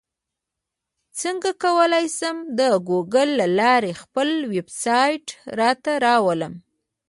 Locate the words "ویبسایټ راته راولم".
4.53-6.53